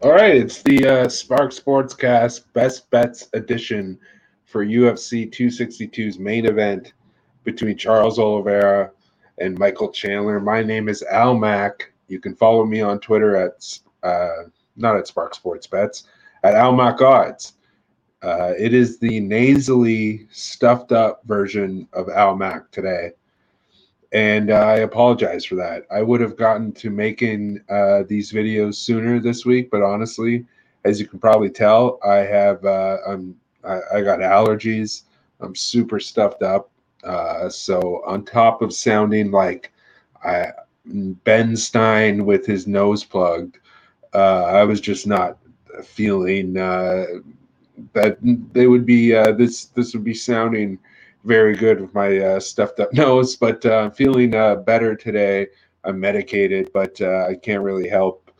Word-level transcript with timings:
All 0.00 0.12
right, 0.12 0.36
it's 0.36 0.62
the 0.62 0.86
uh, 0.86 1.08
Spark 1.08 1.50
Sportscast 1.50 2.44
Best 2.52 2.88
Bets 2.92 3.30
edition 3.32 3.98
for 4.44 4.64
UFC 4.64 5.28
262's 5.28 6.20
main 6.20 6.46
event 6.46 6.92
between 7.42 7.76
Charles 7.76 8.16
Oliveira 8.16 8.92
and 9.38 9.58
Michael 9.58 9.90
Chandler. 9.90 10.38
My 10.38 10.62
name 10.62 10.88
is 10.88 11.02
Al 11.02 11.34
Mack. 11.34 11.92
You 12.06 12.20
can 12.20 12.36
follow 12.36 12.64
me 12.64 12.80
on 12.80 13.00
Twitter 13.00 13.34
at 13.34 13.80
uh, 14.04 14.44
not 14.76 14.96
at 14.96 15.08
Spark 15.08 15.34
Sports 15.34 15.66
Bets 15.66 16.04
at 16.44 16.54
Al 16.54 16.76
Mack 16.76 17.02
Odds. 17.02 17.54
Uh, 18.22 18.52
it 18.56 18.72
is 18.72 19.00
the 19.00 19.18
nasally 19.18 20.28
stuffed 20.30 20.92
up 20.92 21.22
version 21.24 21.88
of 21.92 22.08
Al 22.08 22.36
Mack 22.36 22.70
today 22.70 23.10
and 24.12 24.50
uh, 24.50 24.54
I 24.54 24.76
apologize 24.78 25.44
for 25.44 25.56
that. 25.56 25.86
I 25.90 26.02
would 26.02 26.20
have 26.20 26.36
gotten 26.36 26.72
to 26.72 26.90
making 26.90 27.60
uh, 27.68 28.04
these 28.08 28.32
videos 28.32 28.76
sooner 28.76 29.20
this 29.20 29.44
week, 29.44 29.70
but 29.70 29.82
honestly, 29.82 30.46
as 30.84 30.98
you 30.98 31.06
can 31.06 31.18
probably 31.18 31.50
tell, 31.50 31.98
I 32.04 32.16
have 32.18 32.64
uh, 32.64 32.98
I'm 33.06 33.36
I, 33.64 33.80
I, 33.94 34.02
got 34.02 34.20
allergies. 34.20 35.02
I'm 35.40 35.54
super 35.54 36.00
stuffed 36.00 36.42
up. 36.42 36.70
Uh, 37.04 37.48
so 37.48 38.02
on 38.06 38.24
top 38.24 38.62
of 38.62 38.72
sounding 38.72 39.30
like 39.30 39.72
I, 40.24 40.52
Ben 40.86 41.56
Stein 41.56 42.24
with 42.24 42.46
his 42.46 42.66
nose 42.66 43.04
plugged, 43.04 43.58
uh, 44.14 44.44
I 44.44 44.64
was 44.64 44.80
just 44.80 45.06
not 45.06 45.38
feeling 45.84 46.56
uh, 46.56 47.04
that 47.92 48.18
they 48.52 48.66
would 48.66 48.86
be 48.86 49.12
this 49.12 49.66
this 49.66 49.92
would 49.92 50.04
be 50.04 50.14
sounding 50.14 50.78
very 51.24 51.54
good 51.54 51.80
with 51.80 51.94
my 51.94 52.18
uh, 52.18 52.40
stuffed 52.40 52.80
up 52.80 52.92
nose, 52.92 53.36
but 53.36 53.64
uh, 53.64 53.78
I'm 53.78 53.90
feeling 53.92 54.34
uh, 54.34 54.56
better 54.56 54.94
today. 54.94 55.48
I'm 55.84 56.00
medicated, 56.00 56.70
but 56.72 57.00
uh, 57.00 57.26
I 57.28 57.34
can't 57.34 57.62
really 57.62 57.88
help 57.88 58.30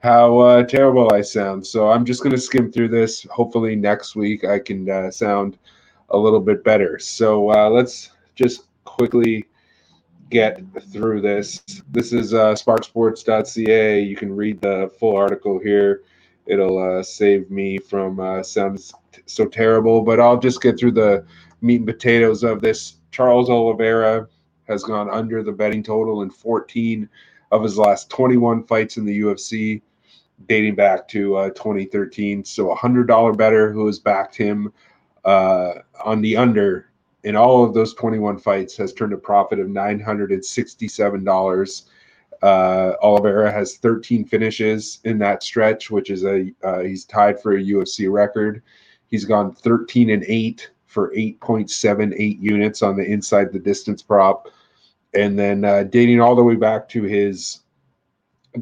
how 0.00 0.38
uh, 0.38 0.64
terrible 0.64 1.12
I 1.14 1.20
sound. 1.20 1.64
So 1.64 1.90
I'm 1.90 2.04
just 2.04 2.22
going 2.22 2.34
to 2.34 2.40
skim 2.40 2.72
through 2.72 2.88
this. 2.88 3.22
Hopefully, 3.30 3.76
next 3.76 4.16
week 4.16 4.44
I 4.44 4.58
can 4.58 4.90
uh, 4.90 5.10
sound 5.10 5.58
a 6.10 6.18
little 6.18 6.40
bit 6.40 6.64
better. 6.64 6.98
So 6.98 7.46
let's 7.46 8.10
just 8.34 8.66
quickly 8.84 9.46
get 10.28 10.60
through 10.90 11.20
this. 11.20 11.62
This 11.90 12.12
is 12.12 12.32
sparksports.ca. 12.32 14.00
You 14.00 14.16
can 14.16 14.34
read 14.34 14.60
the 14.60 14.90
full 14.98 15.16
article 15.16 15.60
here. 15.60 16.02
It'll 16.46 17.02
save 17.04 17.50
me 17.50 17.78
from 17.78 18.42
sounds 18.42 18.92
so 19.26 19.46
terrible, 19.46 20.02
but 20.02 20.18
I'll 20.18 20.38
just 20.38 20.60
get 20.60 20.78
through 20.78 20.92
the 20.92 21.24
meat 21.62 21.76
and 21.76 21.86
potatoes 21.86 22.42
of 22.42 22.60
this. 22.60 22.96
Charles 23.10 23.48
Oliveira 23.48 24.28
has 24.68 24.82
gone 24.82 25.10
under 25.10 25.42
the 25.42 25.52
betting 25.52 25.82
total 25.82 26.22
in 26.22 26.30
14 26.30 27.08
of 27.50 27.62
his 27.62 27.78
last 27.78 28.10
21 28.10 28.64
fights 28.64 28.96
in 28.96 29.04
the 29.04 29.20
UFC, 29.20 29.82
dating 30.48 30.74
back 30.74 31.06
to 31.08 31.36
uh, 31.36 31.50
2013. 31.50 32.44
So 32.44 32.70
a 32.70 32.74
hundred 32.74 33.06
dollar 33.06 33.32
better 33.32 33.72
who 33.72 33.86
has 33.86 33.98
backed 33.98 34.36
him 34.36 34.72
uh, 35.24 35.72
on 36.04 36.20
the 36.20 36.36
under 36.36 36.92
in 37.24 37.36
all 37.36 37.64
of 37.64 37.74
those 37.74 37.94
21 37.94 38.38
fights 38.38 38.76
has 38.76 38.92
turned 38.92 39.12
a 39.12 39.18
profit 39.18 39.60
of 39.60 39.68
$967. 39.68 41.82
Uh, 42.42 42.94
Oliveira 43.02 43.52
has 43.52 43.76
13 43.76 44.24
finishes 44.24 44.98
in 45.04 45.18
that 45.18 45.44
stretch, 45.44 45.90
which 45.90 46.10
is 46.10 46.24
a 46.24 46.52
uh, 46.64 46.80
he's 46.80 47.04
tied 47.04 47.40
for 47.40 47.56
a 47.56 47.62
UFC 47.62 48.10
record. 48.10 48.62
He's 49.06 49.24
gone 49.24 49.54
13 49.54 50.10
and 50.10 50.24
8 50.26 50.71
for 50.92 51.10
8.78 51.14 52.40
units 52.40 52.82
on 52.82 52.96
the 52.96 53.04
inside 53.04 53.52
the 53.52 53.58
distance 53.58 54.02
prop. 54.02 54.48
And 55.14 55.38
then 55.38 55.64
uh, 55.64 55.84
dating 55.84 56.20
all 56.20 56.36
the 56.36 56.42
way 56.42 56.54
back 56.54 56.88
to 56.90 57.02
his 57.02 57.60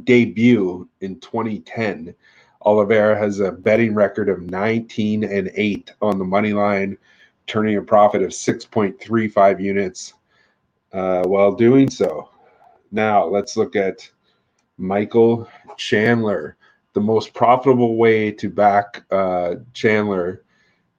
debut 0.05 0.89
in 1.01 1.19
2010, 1.21 2.15
Oliveira 2.63 3.19
has 3.19 3.41
a 3.41 3.51
betting 3.51 3.95
record 3.95 4.29
of 4.29 4.43
19 4.43 5.25
and 5.25 5.51
8 5.55 5.93
on 6.03 6.19
the 6.19 6.25
money 6.25 6.53
line, 6.53 6.97
turning 7.47 7.77
a 7.77 7.83
profit 7.83 8.23
of 8.23 8.31
6.35 8.31 9.61
units 9.61 10.15
uh, 10.93 11.25
while 11.25 11.53
doing 11.53 11.91
so. 11.91 12.31
Now, 12.93 13.25
let's 13.25 13.57
look 13.57 13.77
at 13.77 14.09
Michael 14.79 15.49
Chandler. 15.77 16.57
The 16.93 17.01
most 17.01 17.35
profitable 17.35 17.97
way 17.97 18.33
to 18.33 18.51
back 18.51 19.05
uh, 19.11 19.57
Chandler 19.73 20.45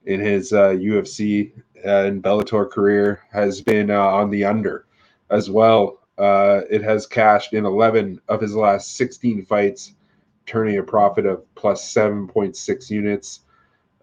in 0.06 0.20
his 0.20 0.52
uh, 0.52 0.70
UFC 0.70 1.52
and 1.84 2.22
Bellator 2.22 2.70
career 2.70 3.20
has 3.32 3.60
been 3.60 3.90
uh, 3.90 4.00
on 4.00 4.30
the 4.30 4.44
under 4.44 4.86
as 5.30 5.50
well. 5.50 5.98
Uh, 6.18 6.62
it 6.70 6.82
has 6.82 7.06
cashed 7.06 7.52
in 7.52 7.64
11 7.64 8.20
of 8.28 8.40
his 8.40 8.54
last 8.54 8.96
16 8.96 9.44
fights, 9.46 9.94
turning 10.46 10.78
a 10.78 10.82
profit 10.82 11.26
of 11.26 11.42
plus 11.54 11.92
7.6 11.92 12.90
units. 12.90 13.40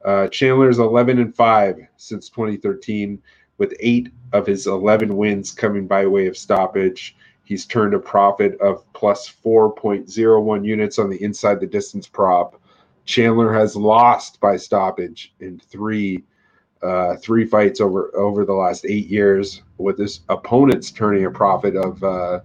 Uh, 0.03 0.27
Chandler's 0.27 0.79
11 0.79 1.19
and 1.19 1.35
5 1.35 1.79
since 1.97 2.29
2013, 2.29 3.21
with 3.57 3.75
eight 3.79 4.11
of 4.33 4.47
his 4.47 4.67
11 4.67 5.15
wins 5.15 5.51
coming 5.51 5.85
by 5.87 6.05
way 6.05 6.27
of 6.27 6.37
stoppage. 6.37 7.15
He's 7.43 7.65
turned 7.65 7.93
a 7.93 7.99
profit 7.99 8.59
of 8.61 8.83
plus 8.93 9.31
4.01 9.43 10.65
units 10.65 10.99
on 10.99 11.09
the 11.09 11.21
inside 11.21 11.59
the 11.59 11.67
distance 11.67 12.07
prop 12.07 12.59
Chandler 13.09 13.51
has 13.51 13.75
lost 13.75 14.39
by 14.39 14.55
stoppage 14.55 15.33
in 15.39 15.59
three 15.59 16.23
uh, 16.83 17.15
three 17.15 17.43
fights 17.43 17.81
over 17.81 18.15
over 18.15 18.45
the 18.45 18.53
last 18.53 18.85
eight 18.85 19.07
years, 19.07 19.63
with 19.79 19.97
his 19.97 20.19
opponents 20.29 20.91
turning 20.91 21.25
a 21.25 21.31
profit 21.31 21.75
of 21.75 22.03
uh, 22.03 22.39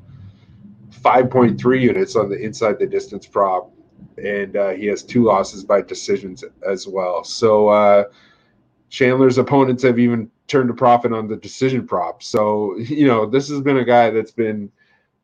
5.3 0.91 1.81
units 1.83 2.17
on 2.17 2.31
the 2.31 2.41
inside 2.41 2.79
the 2.79 2.87
distance 2.87 3.27
prop, 3.27 3.71
and 4.17 4.57
uh, 4.57 4.71
he 4.71 4.87
has 4.87 5.03
two 5.03 5.25
losses 5.25 5.65
by 5.65 5.83
decisions 5.83 6.43
as 6.67 6.89
well. 6.89 7.25
So 7.25 7.69
uh, 7.69 8.05
Chandler's 8.89 9.37
opponents 9.37 9.83
have 9.83 9.99
even 9.99 10.31
turned 10.47 10.71
a 10.71 10.75
profit 10.75 11.13
on 11.13 11.29
the 11.29 11.37
decision 11.37 11.87
prop. 11.87 12.23
So 12.23 12.75
you 12.79 13.07
know 13.07 13.27
this 13.27 13.51
has 13.51 13.61
been 13.61 13.77
a 13.77 13.85
guy 13.85 14.09
that's 14.09 14.33
been, 14.33 14.73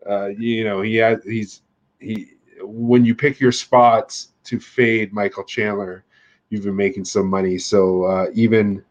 uh, 0.07 0.27
you 0.27 0.65
know, 0.65 0.83
he 0.83 0.97
has 0.97 1.25
he's 1.25 1.63
he 1.99 2.33
when 2.61 3.07
you 3.07 3.15
pick 3.15 3.41
your 3.41 3.53
spots 3.53 4.30
to 4.45 4.59
fade 4.61 5.13
Michael 5.13 5.45
Chandler, 5.45 6.05
you've 6.49 6.65
been 6.65 6.77
making 6.77 7.05
some 7.05 7.29
money. 7.29 7.59
So 7.59 8.05
uh, 8.05 8.27
even 8.35 8.85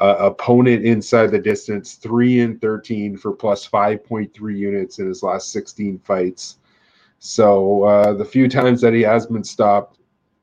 uh, 0.00 0.16
opponent 0.18 0.84
inside 0.84 1.28
the 1.28 1.38
distance, 1.38 1.94
three 1.94 2.40
and 2.40 2.60
thirteen 2.60 3.16
for 3.16 3.32
plus 3.32 3.64
five 3.64 4.04
point 4.04 4.32
three 4.34 4.58
units 4.58 4.98
in 4.98 5.06
his 5.06 5.22
last 5.22 5.52
sixteen 5.52 5.98
fights. 5.98 6.58
So 7.18 7.84
uh, 7.84 8.12
the 8.14 8.24
few 8.24 8.48
times 8.48 8.80
that 8.80 8.92
he 8.92 9.02
has 9.02 9.26
been 9.26 9.44
stopped, 9.44 9.98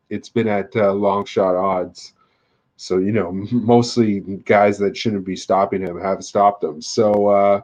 it's 0.09 0.29
been 0.29 0.47
at 0.47 0.75
uh, 0.75 0.93
long 0.93 1.25
shot 1.25 1.55
odds. 1.55 2.13
So 2.77 2.97
you 2.97 3.11
know, 3.11 3.31
mostly 3.51 4.21
guys 4.45 4.79
that 4.79 4.97
shouldn't 4.97 5.25
be 5.25 5.35
stopping 5.35 5.81
him 5.81 5.99
have 5.99 6.23
stopped 6.23 6.63
him. 6.63 6.81
So, 6.81 7.27
uh, 7.27 7.61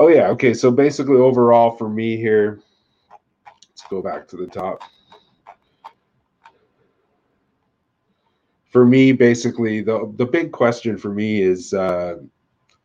oh 0.00 0.08
yeah, 0.08 0.28
okay. 0.30 0.52
So 0.54 0.72
basically, 0.72 1.18
overall 1.18 1.70
for 1.70 1.88
me 1.88 2.16
here, 2.16 2.60
let's 3.46 3.82
go 3.88 4.02
back 4.02 4.26
to 4.28 4.36
the 4.36 4.46
top. 4.48 4.82
For 8.74 8.84
me, 8.84 9.12
basically, 9.12 9.82
the 9.82 10.12
the 10.16 10.26
big 10.26 10.50
question 10.50 10.98
for 10.98 11.10
me 11.10 11.40
is 11.40 11.72
uh, 11.72 12.16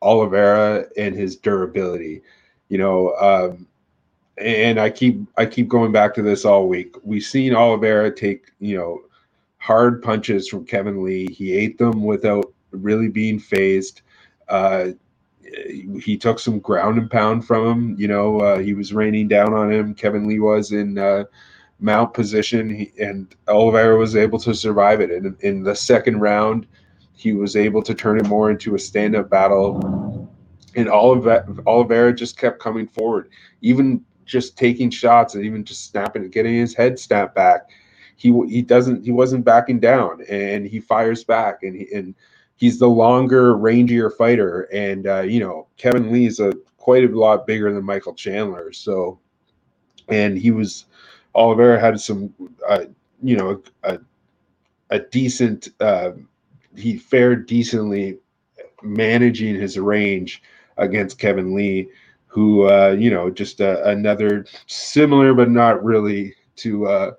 Oliveira 0.04 0.86
and 0.96 1.16
his 1.16 1.36
durability. 1.36 2.22
You 2.68 2.78
know, 2.78 3.16
um, 3.16 3.66
and 4.38 4.80
I 4.80 4.92
keep 4.92 5.20
I 5.36 5.48
keep 5.48 5.68
going 5.68 5.92
back 5.92 6.14
to 6.14 6.22
this 6.22 6.46
all 6.46 6.68
week. 6.68 6.94
We've 7.02 7.24
seen 7.24 7.56
Oliveira 7.56 8.16
take 8.16 8.52
you 8.60 8.78
know 8.78 9.02
hard 9.58 10.04
punches 10.04 10.48
from 10.48 10.64
Kevin 10.64 11.04
Lee. 11.04 11.26
He 11.34 11.54
ate 11.54 11.80
them 11.80 12.04
without 12.04 12.54
really 12.70 13.10
being 13.10 13.40
phased. 13.40 14.04
Uh, 14.48 14.90
he 16.00 16.16
took 16.16 16.38
some 16.38 16.60
ground 16.60 17.00
and 17.00 17.10
pound 17.10 17.48
from 17.48 17.66
him. 17.66 17.96
You 17.98 18.10
know, 18.10 18.40
uh, 18.42 18.60
he 18.60 18.76
was 18.76 18.94
raining 18.94 19.28
down 19.28 19.56
on 19.56 19.72
him. 19.72 19.96
Kevin 19.96 20.28
Lee 20.28 20.40
was 20.40 20.72
in 20.72 21.00
mount 21.80 22.14
position, 22.14 22.70
he, 22.70 22.92
and 23.00 23.34
Oliveira 23.48 23.98
was 23.98 24.16
able 24.16 24.40
to 24.40 24.54
survive 24.54 25.02
it. 25.02 25.12
And 25.12 25.42
in 25.42 25.64
the 25.64 25.76
second 25.76 26.20
round, 26.20 26.68
he 27.14 27.34
was 27.34 27.56
able 27.56 27.82
to 27.84 27.94
turn 27.94 28.20
it 28.20 28.26
more 28.28 28.52
into 28.52 28.76
a 28.76 28.80
stand-up 28.80 29.30
battle. 29.30 30.30
And 30.76 30.90
Oliveira 30.90 32.14
just 32.14 32.38
kept 32.38 32.60
coming 32.60 32.88
forward, 32.88 33.30
even 33.62 34.04
just 34.26 34.58
taking 34.58 34.90
shots 34.90 35.36
and 35.36 35.44
even 35.44 35.64
just 35.64 35.90
snapping, 35.90 36.24
and 36.24 36.32
getting 36.32 36.56
his 36.56 36.76
head 36.76 37.00
snapped 37.00 37.36
back. 37.36 37.70
He 38.16 38.32
he 38.48 38.62
doesn't 38.62 39.04
he 39.04 39.12
wasn't 39.12 39.46
backing 39.46 39.80
down, 39.80 40.24
and 40.30 40.66
he 40.66 40.80
fires 40.80 41.24
back, 41.24 41.64
and 41.64 41.76
he, 41.76 41.88
and 41.94 42.14
he's 42.56 42.78
the 42.78 42.88
longer, 42.88 43.56
rangier 43.56 44.16
fighter. 44.16 44.70
And 44.74 45.08
uh, 45.08 45.22
you 45.22 45.40
know, 45.40 45.68
Kevin 45.78 46.12
Lee 46.12 46.28
is 46.28 46.40
a 46.40 46.54
quite 46.78 47.04
a 47.04 47.08
lot 47.08 47.48
bigger 47.48 47.74
than 47.74 47.84
Michael 47.84 48.14
Chandler, 48.14 48.72
so 48.72 49.20
and 50.10 50.38
he 50.38 50.52
was 50.52 50.86
Oliveira 51.36 51.80
had 51.80 52.00
some, 52.00 52.34
uh, 52.68 52.86
you 53.22 53.38
know, 53.38 53.62
a, 53.84 54.00
a 54.90 55.00
decent, 55.00 55.70
uh, 55.80 56.12
he 56.76 56.98
fared 56.98 57.48
decently 57.48 58.18
managing 58.82 59.56
his 59.56 59.78
range 59.78 60.42
against 60.78 61.20
Kevin 61.20 61.54
Lee, 61.54 61.90
who, 62.28 62.70
uh, 62.70 62.96
you 62.98 63.10
know, 63.10 63.30
just 63.30 63.62
uh, 63.62 63.82
another 63.84 64.46
similar 64.68 65.34
but 65.34 65.50
not 65.50 65.84
really 65.84 66.36
to 66.58 66.88
uh, 66.88 67.12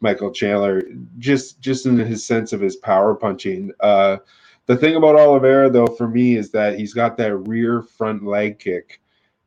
Michael 0.00 0.30
Chandler, 0.30 0.82
just 1.18 1.60
just 1.60 1.86
in 1.86 1.98
his 1.98 2.24
sense 2.24 2.52
of 2.52 2.60
his 2.60 2.76
power 2.76 3.14
punching. 3.14 3.72
Uh, 3.80 4.18
the 4.66 4.76
thing 4.76 4.96
about 4.96 5.16
Oliveira, 5.16 5.70
though, 5.70 5.86
for 5.86 6.08
me, 6.08 6.36
is 6.36 6.50
that 6.50 6.78
he's 6.78 6.94
got 6.94 7.16
that 7.16 7.34
rear 7.36 7.82
front 7.82 8.24
leg 8.24 8.58
kick 8.58 9.00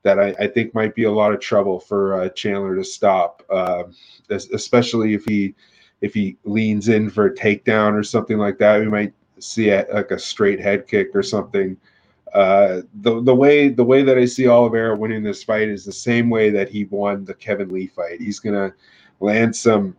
that 0.04 0.20
I, 0.20 0.36
I 0.40 0.48
think 0.48 0.74
might 0.74 0.96
be 0.96 1.04
a 1.04 1.12
lot 1.12 1.34
of 1.34 1.40
trouble 1.40 1.80
for 1.80 2.22
uh, 2.22 2.30
Chandler 2.30 2.76
to 2.76 2.84
stop, 2.84 3.44
uh, 3.50 3.84
especially 4.30 5.14
if 5.14 5.26
he 5.26 5.56
if 6.02 6.14
he 6.14 6.38
leans 6.44 6.90
in 6.90 7.10
for 7.10 7.28
a 7.28 7.36
takedown 7.36 7.94
or 7.94 8.04
something 8.04 8.38
like 8.38 8.58
that. 8.58 8.80
We 8.80 8.88
might 8.88 9.14
see 9.40 9.70
a, 9.70 9.86
like 9.94 10.12
a 10.12 10.20
straight 10.20 10.60
head 10.60 10.88
kick 10.88 11.10
or 11.14 11.22
something. 11.24 11.78
Uh, 12.34 12.82
the 13.02 13.22
the 13.22 13.36
way 13.36 13.70
the 13.70 13.84
way 13.84 14.02
that 14.04 14.18
I 14.18 14.26
see 14.26 14.48
Oliveira 14.48 14.96
winning 14.96 15.22
this 15.22 15.44
fight 15.44 15.68
is 15.68 15.86
the 15.86 15.92
same 15.92 16.30
way 16.30 16.50
that 16.50 16.70
he 16.70 16.86
won 16.86 17.26
the 17.26 17.34
Kevin 17.34 17.70
Lee 17.70 17.88
fight. 17.88 18.22
He's 18.22 18.40
gonna 18.40 18.74
land 19.20 19.56
some 19.56 19.96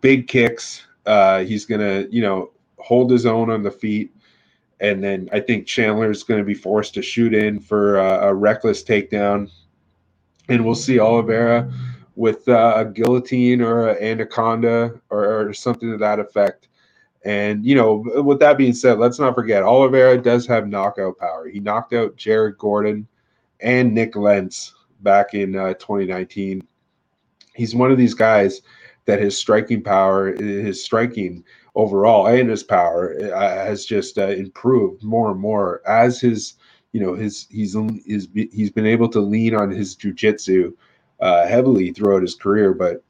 big 0.00 0.28
kicks. 0.28 0.86
Uh, 1.04 1.40
he's 1.40 1.66
gonna 1.66 2.06
you 2.10 2.22
know 2.22 2.52
hold 2.78 3.10
his 3.10 3.26
own 3.26 3.50
on 3.50 3.62
the 3.62 3.70
feet 3.70 4.15
and 4.80 5.02
then 5.02 5.28
I 5.32 5.40
think 5.40 5.66
Chandler 5.66 6.10
is 6.10 6.22
going 6.22 6.38
to 6.38 6.44
be 6.44 6.54
forced 6.54 6.94
to 6.94 7.02
shoot 7.02 7.34
in 7.34 7.60
for 7.60 7.98
a, 7.98 8.28
a 8.28 8.34
reckless 8.34 8.82
takedown, 8.82 9.50
and 10.48 10.64
we'll 10.64 10.74
see 10.74 11.00
Oliveira 11.00 11.72
with 12.14 12.48
uh, 12.48 12.74
a 12.76 12.84
guillotine 12.84 13.60
or 13.60 13.88
an 13.88 14.02
anaconda 14.02 14.98
or, 15.10 15.48
or, 15.48 15.52
something 15.52 15.90
to 15.90 15.98
that 15.98 16.18
effect. 16.18 16.68
And 17.24 17.64
you 17.64 17.74
know, 17.74 18.04
with 18.22 18.38
that 18.40 18.56
being 18.56 18.72
said, 18.72 18.98
let's 18.98 19.18
not 19.18 19.34
forget 19.34 19.62
Oliveira 19.62 20.20
does 20.20 20.46
have 20.46 20.68
knockout 20.68 21.18
power. 21.18 21.48
He 21.48 21.60
knocked 21.60 21.92
out 21.92 22.16
Jared 22.16 22.56
Gordon 22.56 23.06
and 23.60 23.92
Nick 23.94 24.16
Lentz 24.16 24.74
back 25.00 25.34
in 25.34 25.56
uh, 25.56 25.74
2019. 25.74 26.66
He's 27.54 27.74
one 27.74 27.90
of 27.90 27.98
these 27.98 28.14
guys 28.14 28.62
that 29.06 29.20
his 29.20 29.36
striking 29.36 29.82
power, 29.82 30.34
his 30.34 30.82
striking 30.82 31.44
overall 31.76 32.26
and 32.26 32.50
his 32.50 32.64
power 32.64 33.16
uh, 33.32 33.64
has 33.66 33.84
just 33.84 34.18
uh, 34.18 34.28
improved 34.28 35.04
more 35.04 35.30
and 35.30 35.38
more 35.38 35.82
as 35.86 36.20
his 36.20 36.54
you 36.92 37.00
know 37.00 37.14
his 37.14 37.46
he's 37.50 37.76
he's 38.04 38.28
he's 38.34 38.70
been 38.70 38.86
able 38.86 39.08
to 39.08 39.20
lean 39.20 39.54
on 39.54 39.70
his 39.70 39.94
jujitsu 39.94 40.72
uh, 41.20 41.46
heavily 41.46 41.92
throughout 41.92 42.22
his 42.22 42.34
career, 42.34 42.74
but 42.74 43.02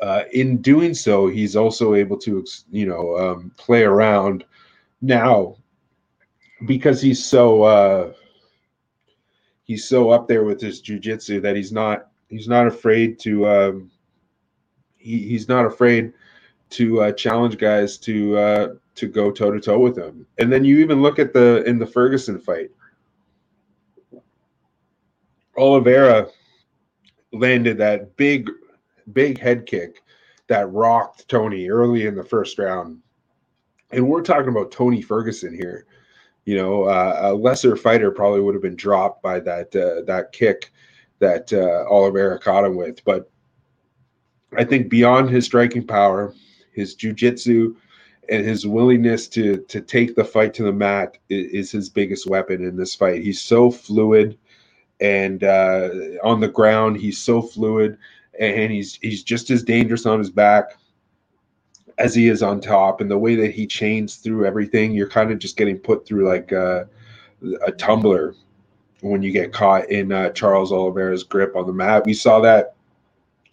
uh, 0.00 0.24
in 0.32 0.60
doing 0.60 0.94
so, 0.94 1.28
he's 1.28 1.54
also 1.54 1.94
able 1.94 2.16
to 2.18 2.44
you 2.70 2.86
know 2.86 3.16
um, 3.16 3.52
play 3.56 3.82
around 3.82 4.44
now 5.00 5.56
because 6.66 7.00
he's 7.00 7.24
so 7.24 7.62
uh, 7.62 8.12
he's 9.64 9.86
so 9.86 10.10
up 10.10 10.26
there 10.26 10.44
with 10.44 10.60
his 10.60 10.82
jujitsu 10.82 11.40
that 11.42 11.56
he's 11.56 11.72
not 11.72 12.08
he's 12.28 12.48
not 12.48 12.66
afraid 12.66 13.18
to 13.20 13.46
um, 13.46 13.90
he, 14.96 15.18
he's 15.18 15.48
not 15.48 15.66
afraid 15.66 16.12
to 16.72 17.02
uh, 17.02 17.12
challenge 17.12 17.58
guys 17.58 17.98
to 17.98 18.36
uh, 18.36 18.68
to 18.94 19.06
go 19.06 19.30
toe 19.30 19.50
to 19.50 19.60
toe 19.60 19.78
with 19.78 19.96
him. 19.96 20.26
And 20.38 20.52
then 20.52 20.64
you 20.64 20.78
even 20.78 21.02
look 21.02 21.18
at 21.18 21.32
the 21.32 21.62
in 21.64 21.78
the 21.78 21.86
Ferguson 21.86 22.38
fight. 22.38 22.70
Oliveira 25.56 26.28
landed 27.32 27.76
that 27.78 28.16
big, 28.16 28.50
big 29.12 29.38
head 29.38 29.66
kick 29.66 30.02
that 30.48 30.70
rocked 30.72 31.28
Tony 31.28 31.68
early 31.68 32.06
in 32.06 32.14
the 32.14 32.24
first 32.24 32.58
round. 32.58 33.00
And 33.90 34.08
we're 34.08 34.22
talking 34.22 34.48
about 34.48 34.70
Tony 34.70 35.02
Ferguson 35.02 35.54
here. 35.54 35.86
You 36.46 36.56
know, 36.56 36.84
uh, 36.84 37.18
a 37.22 37.34
lesser 37.34 37.76
fighter 37.76 38.10
probably 38.10 38.40
would 38.40 38.54
have 38.54 38.62
been 38.62 38.76
dropped 38.76 39.22
by 39.22 39.40
that 39.40 39.76
uh, 39.76 40.02
that 40.06 40.32
kick 40.32 40.72
that 41.18 41.52
uh, 41.52 41.84
Oliveira 41.88 42.38
caught 42.38 42.64
him 42.64 42.74
with. 42.74 43.04
But 43.04 43.30
I 44.56 44.64
think 44.64 44.88
beyond 44.88 45.30
his 45.30 45.44
striking 45.44 45.86
power, 45.86 46.34
his 46.72 46.96
jujitsu, 46.96 47.74
and 48.28 48.46
his 48.46 48.66
willingness 48.66 49.28
to 49.28 49.58
to 49.68 49.80
take 49.80 50.14
the 50.14 50.24
fight 50.24 50.54
to 50.54 50.64
the 50.64 50.72
mat 50.72 51.18
is, 51.28 51.52
is 51.52 51.72
his 51.72 51.88
biggest 51.88 52.26
weapon 52.26 52.64
in 52.64 52.76
this 52.76 52.94
fight. 52.94 53.22
He's 53.22 53.40
so 53.40 53.70
fluid, 53.70 54.38
and 55.00 55.44
uh, 55.44 55.90
on 56.22 56.40
the 56.40 56.48
ground 56.48 56.96
he's 56.96 57.18
so 57.18 57.42
fluid, 57.42 57.98
and 58.38 58.72
he's 58.72 58.96
he's 58.96 59.22
just 59.22 59.50
as 59.50 59.62
dangerous 59.62 60.06
on 60.06 60.18
his 60.18 60.30
back 60.30 60.76
as 61.98 62.14
he 62.14 62.28
is 62.28 62.42
on 62.42 62.60
top. 62.60 63.00
And 63.00 63.10
the 63.10 63.18
way 63.18 63.34
that 63.36 63.52
he 63.52 63.66
chains 63.66 64.16
through 64.16 64.46
everything, 64.46 64.92
you're 64.92 65.08
kind 65.08 65.30
of 65.30 65.38
just 65.38 65.56
getting 65.56 65.78
put 65.78 66.06
through 66.06 66.26
like 66.28 66.52
a, 66.52 66.88
a 67.66 67.72
tumbler 67.72 68.34
when 69.02 69.22
you 69.22 69.32
get 69.32 69.52
caught 69.52 69.90
in 69.90 70.12
uh, 70.12 70.30
Charles 70.30 70.72
Oliveira's 70.72 71.24
grip 71.24 71.56
on 71.56 71.66
the 71.66 71.72
mat. 71.72 72.04
We 72.06 72.14
saw 72.14 72.40
that 72.40 72.74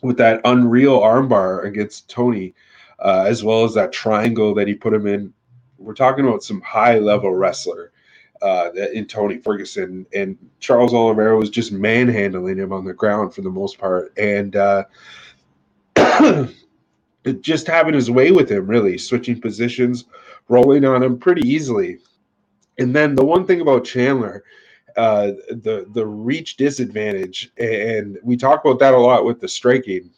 with 0.01 0.17
that 0.17 0.41
unreal 0.45 0.99
armbar 0.99 1.65
against 1.65 2.09
Tony 2.09 2.53
uh, 3.01 3.25
as 3.27 3.43
well 3.43 3.63
as 3.63 3.73
that 3.73 3.91
triangle 3.91 4.53
that 4.55 4.67
he 4.67 4.73
put 4.73 4.93
him 4.93 5.07
in. 5.07 5.33
We're 5.77 5.93
talking 5.93 6.27
about 6.27 6.43
some 6.43 6.61
high 6.61 6.99
level 6.99 7.33
wrestler 7.33 7.91
uh, 8.41 8.71
in 8.93 9.05
Tony 9.05 9.37
Ferguson, 9.37 10.05
and 10.13 10.37
Charles 10.59 10.93
Oliveira 10.93 11.37
was 11.37 11.49
just 11.49 11.71
manhandling 11.71 12.57
him 12.57 12.71
on 12.71 12.85
the 12.85 12.93
ground 12.93 13.33
for 13.33 13.41
the 13.41 13.49
most 13.49 13.77
part, 13.77 14.13
and 14.17 14.55
uh, 14.55 14.83
just 17.41 17.67
having 17.67 17.93
his 17.93 18.11
way 18.11 18.31
with 18.31 18.49
him, 18.49 18.67
really 18.67 18.97
switching 18.97 19.39
positions, 19.39 20.05
rolling 20.47 20.85
on 20.85 21.03
him 21.03 21.17
pretty 21.17 21.47
easily. 21.47 21.97
And 22.77 22.95
then 22.95 23.15
the 23.15 23.25
one 23.25 23.45
thing 23.45 23.61
about 23.61 23.83
Chandler, 23.83 24.43
uh, 24.95 25.31
the 25.49 25.85
the 25.93 26.05
reach 26.05 26.57
disadvantage, 26.57 27.51
and 27.57 28.17
we 28.23 28.37
talk 28.37 28.63
about 28.63 28.79
that 28.79 28.93
a 28.93 28.97
lot 28.97 29.25
with 29.25 29.41
the 29.41 29.47
striking 29.47 30.11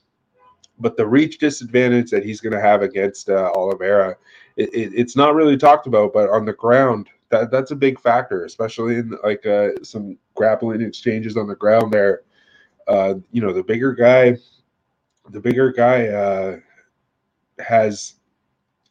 but 0.81 0.97
the 0.97 1.05
reach 1.05 1.37
disadvantage 1.37 2.09
that 2.11 2.25
he's 2.25 2.41
going 2.41 2.53
to 2.53 2.61
have 2.61 2.81
against 2.81 3.29
uh, 3.29 3.51
Oliveira, 3.55 4.17
it, 4.57 4.73
it, 4.73 4.91
it's 4.93 5.15
not 5.15 5.35
really 5.35 5.57
talked 5.57 5.87
about. 5.87 6.13
But 6.13 6.29
on 6.29 6.45
the 6.45 6.53
ground, 6.53 7.07
that 7.29 7.51
that's 7.51 7.71
a 7.71 7.75
big 7.75 7.99
factor, 7.99 8.45
especially 8.45 8.95
in 8.95 9.17
like 9.23 9.45
uh, 9.45 9.69
some 9.83 10.17
grappling 10.35 10.81
exchanges 10.81 11.37
on 11.37 11.47
the 11.47 11.55
ground. 11.55 11.93
There, 11.93 12.21
uh, 12.87 13.15
you 13.31 13.41
know, 13.41 13.53
the 13.53 13.63
bigger 13.63 13.93
guy, 13.93 14.37
the 15.29 15.39
bigger 15.39 15.71
guy 15.71 16.07
uh, 16.07 16.57
has 17.59 18.15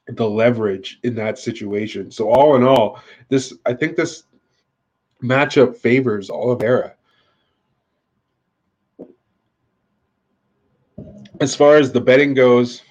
the 0.06 0.28
leverage 0.28 0.98
in 1.02 1.14
that 1.16 1.38
situation. 1.38 2.10
So 2.10 2.30
all 2.30 2.56
in 2.56 2.64
all, 2.64 3.00
this 3.28 3.54
I 3.66 3.74
think 3.74 3.96
this 3.96 4.24
matchup 5.22 5.76
favors 5.76 6.30
Oliveira. 6.30 6.94
As 11.40 11.56
far 11.56 11.76
as 11.76 11.90
the 11.90 12.00
betting 12.00 12.34
goes, 12.34 12.82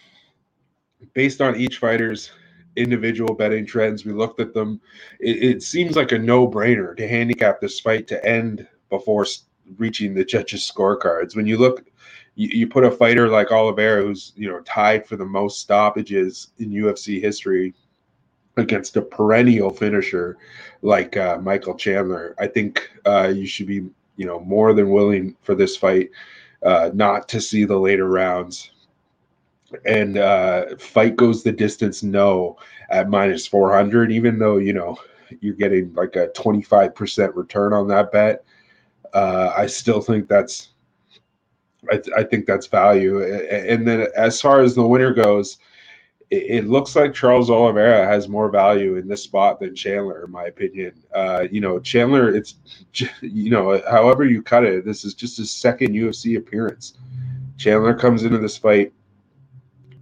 based 1.13 1.39
on 1.39 1.56
each 1.56 1.77
fighter's 1.77 2.31
individual 2.75 3.35
betting 3.35 3.65
trends, 3.65 4.06
we 4.06 4.11
looked 4.11 4.39
at 4.39 4.53
them. 4.53 4.81
It, 5.19 5.44
it 5.44 5.63
seems 5.63 5.95
like 5.95 6.11
a 6.11 6.19
no-brainer 6.19 6.95
to 6.97 7.07
handicap 7.07 7.61
this 7.61 7.79
fight 7.79 8.07
to 8.07 8.25
end 8.25 8.68
before 8.89 9.25
reaching 9.77 10.13
the 10.13 10.25
judges' 10.25 10.69
scorecards. 10.69 11.35
When 11.35 11.45
you 11.45 11.57
look, 11.57 11.85
you, 12.35 12.47
you 12.49 12.68
put 12.68 12.83
a 12.83 12.91
fighter 12.91 13.27
like 13.27 13.51
Oliveira, 13.51 14.03
who's 14.03 14.33
you 14.35 14.49
know 14.49 14.61
tied 14.61 15.07
for 15.07 15.15
the 15.15 15.25
most 15.25 15.59
stoppages 15.59 16.49
in 16.57 16.71
UFC 16.71 17.21
history, 17.21 17.73
against 18.57 18.97
a 18.97 19.01
perennial 19.01 19.69
finisher 19.69 20.37
like 20.81 21.18
uh, 21.18 21.37
Michael 21.37 21.75
Chandler. 21.75 22.35
I 22.39 22.47
think 22.47 22.89
uh, 23.06 23.31
you 23.33 23.45
should 23.45 23.68
be 23.68 23.85
you 24.18 24.25
know 24.25 24.39
more 24.39 24.73
than 24.73 24.89
willing 24.89 25.35
for 25.41 25.53
this 25.53 25.77
fight 25.77 26.09
uh, 26.63 26.92
not 26.94 27.28
to 27.30 27.42
see 27.42 27.66
the 27.66 27.78
later 27.78 28.07
rounds. 28.07 28.71
And 29.85 30.18
uh, 30.18 30.78
fight 30.78 31.16
goes 31.16 31.44
the 31.44 31.51
distance 31.51 32.01
no 32.01 32.57
at 32.89 33.09
minus 33.09 33.45
400, 33.45 34.11
even 34.11 34.39
though, 34.39 34.57
you 34.57 34.73
know, 34.73 34.97
you're 35.42 35.54
getting 35.54 35.94
like 35.94 36.16
a 36.16 36.30
25% 36.30 37.35
return 37.35 37.73
on 37.73 37.87
that 37.87 38.11
bet. 38.11 38.44
Uh, 39.13 39.54
I 39.56 39.68
still 39.68 40.01
think 40.01 40.28
that's, 40.28 40.69
I, 41.92 41.97
th- 41.97 42.16
I 42.18 42.23
think 42.23 42.45
that's 42.45 42.68
value. 42.68 43.23
And 43.23 43.87
then 43.87 44.07
as 44.16 44.42
far 44.42 44.61
as 44.61 44.75
the 44.75 44.85
winner 44.85 45.13
goes, 45.13 45.59
it, 46.31 46.68
looks 46.68 46.95
like 46.95 47.14
Charles 47.14 47.50
Oliveira 47.50 48.06
has 48.06 48.30
more 48.30 48.50
value 48.50 48.98
in 48.98 49.07
this 49.07 49.24
spot 49.24 49.59
than 49.59 49.76
Chandler, 49.76 50.26
in 50.26 50.31
my 50.31 50.45
opinion. 50.45 50.94
Uh, 51.14 51.48
you 51.52 51.59
know, 51.59 51.80
Chandler, 51.80 52.36
it's 52.36 52.56
you 53.21 53.50
know, 53.50 53.81
however 53.90 54.26
you 54.26 54.42
cut 54.42 54.64
it, 54.64 54.86
this 54.86 55.04
is 55.04 55.14
just 55.14 55.38
his 55.38 55.52
second 55.52 55.94
UFC 55.94 56.38
appearance. 56.38 56.94
Chandler 57.57 57.95
comes 57.95 58.24
into 58.24 58.38
this 58.38 58.57
fight, 58.57 58.94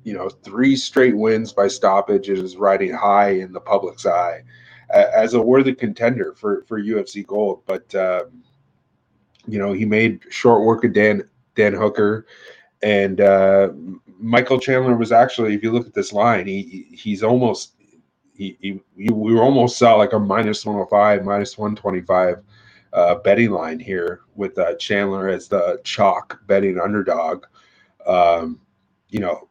you 0.03 0.13
know, 0.13 0.29
three 0.29 0.75
straight 0.75 1.15
wins 1.15 1.53
by 1.53 1.67
stoppage 1.67 2.29
and 2.29 2.39
is 2.39 2.57
riding 2.57 2.93
high 2.93 3.29
in 3.29 3.53
the 3.53 3.59
public's 3.59 4.05
eye 4.05 4.43
as 4.89 5.33
a 5.33 5.41
worthy 5.41 5.73
contender 5.73 6.33
for 6.33 6.63
for 6.67 6.81
UFC 6.81 7.25
gold. 7.25 7.63
But 7.65 7.93
um, 7.95 8.43
you 9.47 9.59
know, 9.59 9.71
he 9.71 9.85
made 9.85 10.21
short 10.29 10.63
work 10.63 10.83
of 10.83 10.93
Dan 10.93 11.23
Dan 11.55 11.73
Hooker, 11.73 12.25
and 12.83 13.21
uh, 13.21 13.69
Michael 14.19 14.59
Chandler 14.59 14.95
was 14.95 15.11
actually, 15.11 15.53
if 15.53 15.63
you 15.63 15.71
look 15.71 15.87
at 15.87 15.93
this 15.93 16.13
line, 16.13 16.47
he 16.47 16.87
he's 16.91 17.23
almost 17.23 17.73
he, 18.33 18.57
he, 18.61 18.79
he 18.97 19.09
we 19.11 19.37
almost 19.37 19.77
saw 19.77 19.95
like 19.95 20.13
a 20.13 20.19
minus 20.19 20.65
105, 20.65 21.23
minus 21.23 21.57
125 21.57 22.43
uh, 22.93 23.15
betting 23.15 23.51
line 23.51 23.79
here 23.79 24.21
with 24.35 24.57
uh, 24.57 24.75
Chandler 24.75 25.27
as 25.27 25.47
the 25.47 25.79
chalk 25.83 26.39
betting 26.47 26.79
underdog. 26.79 27.45
Um, 28.05 28.59
you 29.09 29.19
know, 29.19 29.49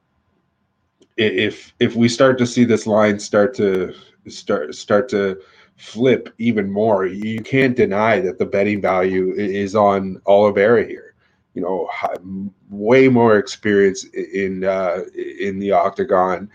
if 1.16 1.72
if 1.80 1.94
we 1.94 2.08
start 2.08 2.38
to 2.38 2.46
see 2.46 2.64
this 2.64 2.86
line 2.86 3.18
start 3.18 3.54
to 3.56 3.94
start 4.28 4.74
start 4.74 5.08
to 5.10 5.40
flip 5.76 6.32
even 6.38 6.70
more, 6.70 7.06
you 7.06 7.40
can't 7.40 7.76
deny 7.76 8.20
that 8.20 8.38
the 8.38 8.46
betting 8.46 8.80
value 8.80 9.32
is 9.32 9.74
on 9.74 10.20
Oliveira 10.26 10.86
here. 10.86 11.05
You 11.56 11.62
know, 11.62 11.88
way 12.68 13.08
more 13.08 13.38
experience 13.38 14.04
in 14.04 14.62
uh, 14.62 15.04
in 15.14 15.58
the 15.58 15.72
octagon, 15.72 16.50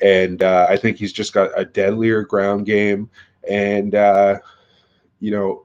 and 0.00 0.44
uh, 0.44 0.68
I 0.70 0.76
think 0.76 0.96
he's 0.96 1.12
just 1.12 1.32
got 1.32 1.50
a 1.56 1.64
deadlier 1.64 2.22
ground 2.22 2.64
game. 2.64 3.10
And 3.50 3.96
uh, 3.96 4.38
you 5.18 5.32
know, 5.32 5.64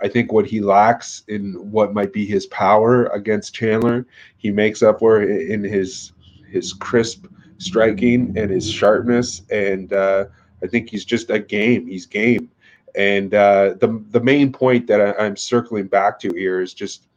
I 0.00 0.06
think 0.06 0.32
what 0.32 0.46
he 0.46 0.60
lacks 0.60 1.24
in 1.26 1.54
what 1.72 1.92
might 1.92 2.12
be 2.12 2.24
his 2.26 2.46
power 2.46 3.06
against 3.06 3.54
Chandler, 3.54 4.06
he 4.36 4.52
makes 4.52 4.84
up 4.84 5.00
for 5.00 5.22
in 5.22 5.64
his 5.64 6.12
his 6.48 6.72
crisp 6.72 7.26
striking 7.58 8.38
and 8.38 8.52
his 8.52 8.70
sharpness. 8.70 9.42
And 9.50 9.92
uh, 9.92 10.26
I 10.62 10.68
think 10.68 10.90
he's 10.90 11.04
just 11.04 11.30
a 11.30 11.40
game. 11.40 11.88
He's 11.88 12.06
game. 12.06 12.50
And 12.94 13.34
uh, 13.34 13.74
the 13.80 14.00
the 14.10 14.20
main 14.20 14.52
point 14.52 14.86
that 14.86 15.00
I, 15.00 15.24
I'm 15.24 15.36
circling 15.36 15.88
back 15.88 16.20
to 16.20 16.30
here 16.32 16.60
is 16.60 16.72
just 16.72 17.07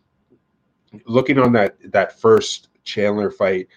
looking 1.06 1.38
on 1.38 1.54
that 1.54 1.76
that 1.92 2.20
first 2.20 2.70
Chandler 2.84 3.32
fight. 3.32 3.68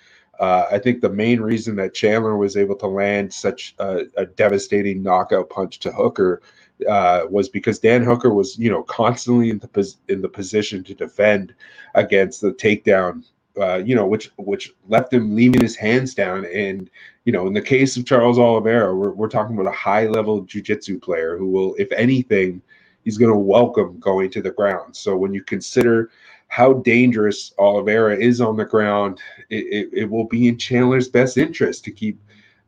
Uh, 0.40 0.66
I 0.70 0.78
think 0.78 1.00
the 1.00 1.10
main 1.10 1.40
reason 1.40 1.76
that 1.76 1.94
Chandler 1.94 2.36
was 2.36 2.56
able 2.56 2.74
to 2.76 2.88
land 2.88 3.32
such 3.32 3.76
a, 3.78 4.02
a 4.16 4.26
devastating 4.26 5.00
knockout 5.00 5.48
punch 5.48 5.78
to 5.80 5.92
Hooker 5.92 6.42
uh, 6.88 7.22
was 7.30 7.48
because 7.48 7.78
Dan 7.78 8.02
Hooker 8.02 8.34
was, 8.34 8.58
you 8.58 8.68
know, 8.68 8.82
constantly 8.82 9.50
in 9.50 9.60
the 9.60 9.68
pos- 9.68 9.98
in 10.08 10.22
the 10.22 10.28
position 10.28 10.82
to 10.84 10.94
defend 10.94 11.54
against 11.94 12.40
the 12.40 12.52
takedown 12.52 13.22
uh, 13.60 13.76
you 13.76 13.94
know, 13.94 14.06
which 14.06 14.30
which 14.36 14.74
left 14.88 15.12
him 15.12 15.34
leaving 15.34 15.60
his 15.60 15.76
hands 15.76 16.14
down. 16.14 16.44
And 16.46 16.90
you 17.24 17.32
know, 17.32 17.46
in 17.46 17.52
the 17.52 17.62
case 17.62 17.96
of 17.96 18.04
Charles 18.04 18.38
Oliveira, 18.38 18.94
we're, 18.94 19.12
we're 19.12 19.28
talking 19.28 19.54
about 19.54 19.72
a 19.72 19.76
high 19.76 20.06
level 20.06 20.42
jiu-jitsu 20.42 20.98
player 21.00 21.38
who 21.38 21.50
will, 21.50 21.74
if 21.78 21.90
anything, 21.92 22.60
he's 23.04 23.16
going 23.16 23.32
to 23.32 23.38
welcome 23.38 23.98
going 23.98 24.30
to 24.30 24.42
the 24.42 24.50
ground. 24.50 24.94
So 24.96 25.16
when 25.16 25.32
you 25.32 25.42
consider 25.42 26.10
how 26.54 26.74
dangerous 26.74 27.52
Oliveira 27.58 28.16
is 28.16 28.40
on 28.40 28.56
the 28.56 28.64
ground, 28.64 29.20
it, 29.50 29.64
it, 29.78 29.88
it 29.92 30.04
will 30.08 30.28
be 30.28 30.46
in 30.46 30.56
Chandler's 30.56 31.08
best 31.08 31.36
interest 31.36 31.84
to 31.84 31.90
keep 31.90 32.16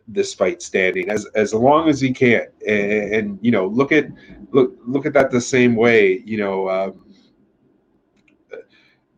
this 0.09 0.35
fight 0.35 0.61
standing 0.61 1.09
as 1.09 1.25
as 1.37 1.55
long 1.55 1.89
as 1.89 2.01
he 2.01 2.13
can. 2.13 2.47
And, 2.67 3.15
and 3.15 3.39
you 3.43 3.53
know, 3.53 3.67
look 3.69 3.93
at 3.93 4.09
look 4.51 4.75
look 4.85 5.07
at 5.07 5.13
that 5.13 5.31
the 5.31 5.41
same 5.41 5.77
way. 5.77 6.21
You 6.27 6.39
know. 6.39 6.69
Um, 6.69 7.03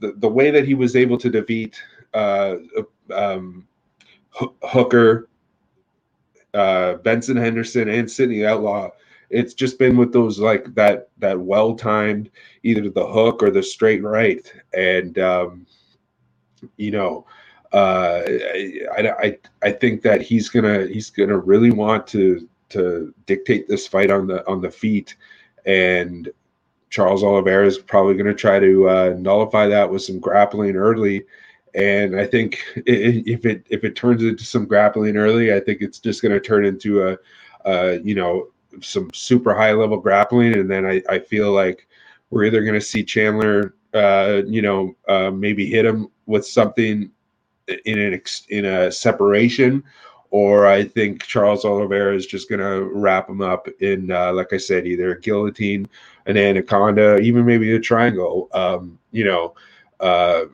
the, 0.00 0.12
the 0.18 0.28
way 0.28 0.50
that 0.50 0.64
he 0.64 0.74
was 0.74 0.94
able 0.94 1.18
to 1.18 1.30
defeat 1.30 1.82
uh, 2.14 2.56
um, 3.12 3.66
Hooker, 4.62 5.28
uh, 6.54 6.94
Benson 6.94 7.36
Henderson, 7.36 7.88
and 7.88 8.08
Sidney 8.08 8.46
Outlaw, 8.46 8.90
it's 9.30 9.54
just 9.54 9.78
been 9.78 9.96
with 9.96 10.12
those 10.12 10.38
like 10.38 10.74
that 10.74 11.08
that 11.18 11.38
well 11.38 11.74
timed 11.74 12.30
either 12.62 12.88
the 12.88 13.06
hook 13.06 13.42
or 13.42 13.50
the 13.50 13.62
straight 13.62 14.02
right, 14.02 14.52
and 14.74 15.18
um, 15.18 15.66
you 16.76 16.90
know. 16.90 17.26
Uh, 17.70 18.22
I, 18.96 19.12
I 19.22 19.38
I 19.60 19.72
think 19.72 20.00
that 20.00 20.22
he's 20.22 20.48
gonna 20.48 20.86
he's 20.86 21.10
gonna 21.10 21.36
really 21.36 21.70
want 21.70 22.06
to 22.06 22.48
to 22.70 23.12
dictate 23.26 23.68
this 23.68 23.86
fight 23.86 24.10
on 24.10 24.26
the 24.26 24.46
on 24.48 24.62
the 24.62 24.70
feet, 24.70 25.16
and 25.66 26.30
Charles 26.90 27.22
Oliveira 27.22 27.66
is 27.66 27.78
probably 27.78 28.14
to 28.22 28.34
try 28.34 28.58
to 28.58 28.88
uh, 28.88 29.14
nullify 29.18 29.66
that 29.66 29.90
with 29.90 30.02
some 30.02 30.18
grappling 30.18 30.76
early. 30.76 31.24
And 31.74 32.18
I 32.18 32.26
think 32.26 32.64
if 32.86 33.44
it 33.44 33.66
if 33.68 33.84
it 33.84 33.96
turns 33.96 34.22
into 34.22 34.44
some 34.44 34.66
grappling 34.66 35.16
early, 35.16 35.52
I 35.52 35.60
think 35.60 35.82
it's 35.82 35.98
just 35.98 36.22
going 36.22 36.32
to 36.32 36.40
turn 36.40 36.64
into 36.64 37.08
a, 37.08 37.16
a, 37.64 38.00
you 38.00 38.14
know 38.14 38.48
some 38.80 39.10
super 39.12 39.54
high 39.54 39.72
level 39.72 39.98
grappling, 39.98 40.54
and 40.54 40.70
then 40.70 40.86
I, 40.86 41.02
I 41.08 41.18
feel 41.18 41.52
like 41.52 41.86
we're 42.30 42.44
either 42.44 42.62
going 42.62 42.74
to 42.74 42.80
see 42.80 43.02
Chandler, 43.02 43.74
uh, 43.94 44.42
you 44.46 44.62
know, 44.62 44.94
uh, 45.08 45.30
maybe 45.30 45.66
hit 45.66 45.86
him 45.86 46.08
with 46.26 46.46
something 46.46 47.10
in 47.84 47.98
an 47.98 48.14
ex- 48.14 48.46
in 48.50 48.64
a 48.64 48.92
separation, 48.92 49.82
or 50.30 50.66
I 50.66 50.84
think 50.84 51.22
Charles 51.24 51.64
Oliveira 51.64 52.14
is 52.14 52.26
just 52.26 52.48
going 52.48 52.60
to 52.60 52.84
wrap 52.92 53.28
him 53.28 53.40
up 53.40 53.66
in, 53.80 54.10
uh, 54.10 54.32
like 54.32 54.52
I 54.52 54.58
said, 54.58 54.86
either 54.86 55.12
a 55.12 55.20
guillotine, 55.20 55.88
an 56.26 56.36
anaconda, 56.36 57.18
even 57.18 57.46
maybe 57.46 57.74
a 57.74 57.80
triangle. 57.80 58.48
Um, 58.52 58.98
you 59.10 59.24
know, 59.24 59.54
uh, 60.00 60.44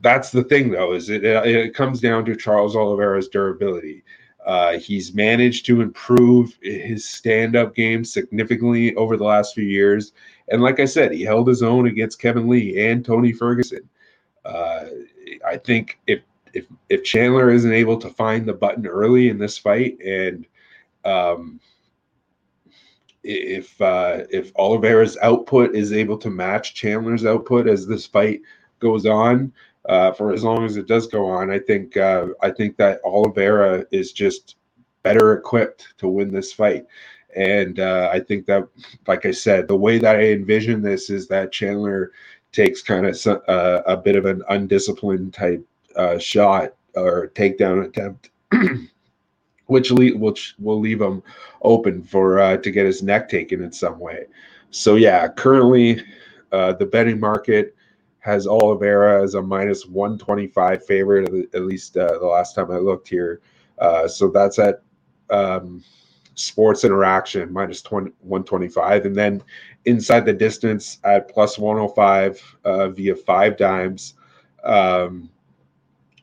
that's 0.00 0.30
the 0.30 0.44
thing, 0.44 0.70
though, 0.70 0.92
is 0.92 1.10
it, 1.10 1.24
it 1.24 1.74
comes 1.74 2.00
down 2.00 2.24
to 2.24 2.36
Charles 2.36 2.74
Oliveira's 2.74 3.28
durability. 3.28 4.02
Uh, 4.46 4.78
he's 4.78 5.14
managed 5.14 5.66
to 5.66 5.82
improve 5.82 6.58
his 6.62 7.08
stand-up 7.08 7.74
game 7.74 8.04
significantly 8.04 8.94
over 8.94 9.16
the 9.16 9.24
last 9.24 9.54
few 9.54 9.64
years, 9.64 10.12
and 10.48 10.62
like 10.62 10.80
I 10.80 10.86
said, 10.86 11.12
he 11.12 11.22
held 11.22 11.46
his 11.46 11.62
own 11.62 11.86
against 11.86 12.20
Kevin 12.20 12.48
Lee 12.48 12.86
and 12.86 13.04
Tony 13.04 13.32
Ferguson. 13.32 13.88
Uh, 14.44 14.86
I 15.46 15.56
think 15.58 15.98
if 16.06 16.20
if 16.54 16.66
if 16.88 17.04
Chandler 17.04 17.50
isn't 17.50 17.72
able 17.72 17.98
to 17.98 18.10
find 18.10 18.46
the 18.46 18.52
button 18.52 18.86
early 18.86 19.28
in 19.28 19.38
this 19.38 19.58
fight, 19.58 19.98
and 20.00 20.46
um, 21.04 21.60
if 23.22 23.80
uh, 23.80 24.24
if 24.30 24.52
Oliveira's 24.56 25.18
output 25.22 25.74
is 25.74 25.92
able 25.92 26.16
to 26.18 26.30
match 26.30 26.74
Chandler's 26.74 27.26
output 27.26 27.68
as 27.68 27.86
this 27.86 28.06
fight 28.06 28.40
goes 28.78 29.06
on, 29.06 29.52
uh, 29.88 30.12
for 30.12 30.32
as 30.32 30.44
long 30.44 30.64
as 30.64 30.76
it 30.76 30.86
does 30.86 31.06
go 31.06 31.26
on, 31.26 31.50
I 31.50 31.58
think 31.58 31.96
uh, 31.96 32.28
I 32.42 32.50
think 32.50 32.76
that 32.76 33.00
Oliveira 33.04 33.84
is 33.90 34.12
just 34.12 34.56
better 35.02 35.32
equipped 35.32 35.94
to 35.98 36.08
win 36.08 36.32
this 36.32 36.52
fight. 36.52 36.86
And 37.34 37.78
uh, 37.80 38.10
I 38.12 38.20
think 38.20 38.46
that, 38.46 38.66
like 39.06 39.24
I 39.24 39.30
said, 39.30 39.68
the 39.68 39.76
way 39.76 39.98
that 39.98 40.16
I 40.16 40.32
envision 40.32 40.82
this 40.82 41.10
is 41.10 41.28
that 41.28 41.52
Chandler 41.52 42.12
takes 42.52 42.82
kind 42.82 43.06
of 43.06 43.26
uh, 43.48 43.82
a 43.86 43.96
bit 43.96 44.16
of 44.16 44.26
an 44.26 44.42
undisciplined 44.48 45.32
type 45.32 45.64
uh, 45.96 46.18
shot 46.18 46.74
or 46.96 47.28
takedown 47.34 47.84
attempt, 47.84 48.30
which 49.66 49.92
le- 49.92 50.18
which 50.18 50.54
will 50.58 50.80
leave 50.80 51.00
him 51.00 51.22
open 51.62 52.02
for 52.02 52.40
uh, 52.40 52.56
to 52.56 52.70
get 52.70 52.86
his 52.86 53.02
neck 53.02 53.28
taken 53.28 53.62
in 53.62 53.72
some 53.72 53.98
way. 53.98 54.26
So 54.70 54.96
yeah, 54.96 55.28
currently 55.28 56.02
uh, 56.52 56.72
the 56.72 56.86
betting 56.86 57.20
market 57.20 57.76
has 58.20 58.46
Oliveira 58.46 59.22
as 59.22 59.34
a 59.34 59.42
minus 59.42 59.86
125 59.86 60.84
favorite, 60.84 61.54
at 61.54 61.62
least 61.62 61.96
uh, 61.96 62.18
the 62.18 62.26
last 62.26 62.54
time 62.54 62.70
I 62.70 62.76
looked 62.76 63.08
here. 63.08 63.40
Uh, 63.78 64.06
so 64.06 64.28
that's 64.28 64.58
at 64.58 64.82
um, 65.30 65.82
Sports 66.34 66.84
Interaction 66.84 67.52
minus 67.52 67.82
20, 67.82 68.12
125. 68.20 69.06
And 69.06 69.16
then 69.16 69.42
inside 69.86 70.26
the 70.26 70.32
distance 70.32 70.98
at 71.04 71.28
plus 71.28 71.58
105 71.58 72.56
uh, 72.64 72.88
via 72.90 73.14
5Dimes. 73.14 74.14
Um, 74.64 75.30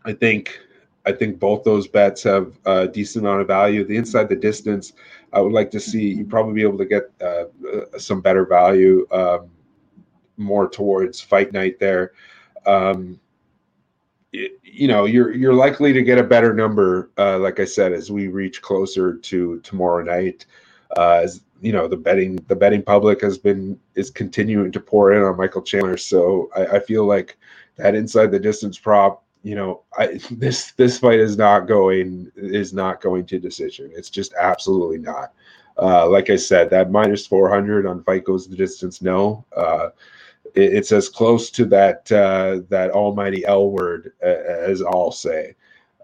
I 0.05 0.13
think 0.13 0.59
I 1.05 1.13
think 1.13 1.39
both 1.39 1.63
those 1.63 1.87
bets 1.87 2.23
have 2.23 2.59
a 2.65 2.85
decent 2.85 3.25
amount 3.25 3.41
of 3.41 3.47
value. 3.47 3.85
The 3.85 3.95
inside 3.95 4.27
the 4.27 4.35
distance, 4.35 4.91
I 5.31 5.39
would 5.39 5.53
like 5.53 5.71
to 5.71 5.79
see 5.79 6.15
you 6.15 6.25
probably 6.25 6.53
be 6.53 6.63
able 6.63 6.77
to 6.77 6.85
get 6.85 7.03
uh, 7.21 7.45
uh, 7.73 7.97
some 7.97 8.19
better 8.19 8.45
value 8.45 9.07
um, 9.11 9.49
more 10.37 10.69
towards 10.69 11.19
fight 11.19 11.51
night 11.53 11.79
there. 11.79 12.13
Um, 12.65 13.19
it, 14.33 14.59
you 14.63 14.87
know, 14.87 15.05
you're 15.05 15.33
you're 15.33 15.53
likely 15.53 15.93
to 15.93 16.01
get 16.01 16.17
a 16.17 16.23
better 16.23 16.53
number, 16.53 17.11
uh, 17.17 17.39
like 17.39 17.59
I 17.59 17.65
said, 17.65 17.93
as 17.93 18.11
we 18.11 18.27
reach 18.27 18.61
closer 18.61 19.15
to 19.15 19.59
tomorrow 19.61 20.03
night. 20.03 20.45
Uh, 20.95 21.21
as 21.23 21.41
you 21.61 21.71
know, 21.71 21.87
the 21.87 21.97
betting 21.97 22.35
the 22.47 22.55
betting 22.55 22.81
public 22.81 23.21
has 23.21 23.37
been 23.37 23.79
is 23.95 24.09
continuing 24.09 24.71
to 24.71 24.79
pour 24.79 25.13
in 25.13 25.23
on 25.23 25.37
Michael 25.37 25.61
Chandler, 25.61 25.97
so 25.97 26.49
I, 26.55 26.77
I 26.77 26.79
feel 26.79 27.05
like 27.05 27.37
that 27.77 27.95
inside 27.95 28.31
the 28.31 28.39
distance 28.39 28.77
prop 28.77 29.23
you 29.47 29.55
know, 29.55 29.83
I, 29.97 30.19
this 30.31 30.71
this 30.73 30.99
fight 30.99 31.19
is 31.19 31.37
not 31.37 31.67
going 31.67 32.31
is 32.35 32.73
not 32.73 33.01
going 33.01 33.25
to 33.27 33.39
decision. 33.39 33.91
It's 33.95 34.09
just 34.09 34.33
absolutely 34.39 34.97
not. 34.97 35.33
Uh, 35.79 36.09
like 36.09 36.29
I 36.29 36.35
said, 36.35 36.69
that 36.71 36.91
minus 36.91 37.25
four 37.25 37.49
hundred 37.49 37.85
on 37.85 38.03
fight 38.03 38.25
goes 38.25 38.47
the 38.47 38.57
distance. 38.57 39.01
No, 39.01 39.45
uh, 39.55 39.89
it, 40.55 40.73
it's 40.73 40.91
as 40.91 41.09
close 41.09 41.49
to 41.51 41.65
that 41.65 42.11
uh, 42.11 42.61
that 42.69 42.91
almighty 42.91 43.45
L 43.45 43.69
word 43.71 44.13
as 44.21 44.81
I'll 44.81 45.11
say. 45.11 45.55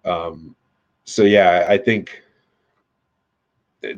Um, 0.05 0.55
so 1.05 1.23
yeah, 1.23 1.65
I 1.67 1.77
think 1.77 2.21